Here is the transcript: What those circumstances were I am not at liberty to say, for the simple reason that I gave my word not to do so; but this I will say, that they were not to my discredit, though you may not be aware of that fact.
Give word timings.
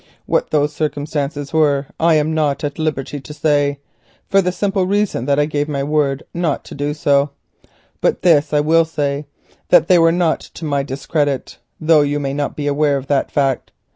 What 0.25 0.49
those 0.49 0.73
circumstances 0.73 1.53
were 1.53 1.85
I 1.99 2.15
am 2.15 2.33
not 2.33 2.63
at 2.63 2.79
liberty 2.79 3.19
to 3.19 3.33
say, 3.35 3.77
for 4.27 4.41
the 4.41 4.51
simple 4.51 4.87
reason 4.87 5.25
that 5.25 5.37
I 5.37 5.45
gave 5.45 5.69
my 5.69 5.83
word 5.83 6.23
not 6.33 6.63
to 6.65 6.73
do 6.73 6.95
so; 6.95 7.29
but 8.01 8.23
this 8.23 8.51
I 8.51 8.61
will 8.61 8.83
say, 8.85 9.27
that 9.69 9.87
they 9.89 9.99
were 9.99 10.11
not 10.11 10.39
to 10.55 10.65
my 10.65 10.81
discredit, 10.81 11.59
though 11.79 12.01
you 12.01 12.19
may 12.19 12.33
not 12.33 12.55
be 12.55 12.65
aware 12.65 12.97
of 12.97 13.05
that 13.09 13.29
fact. 13.31 13.69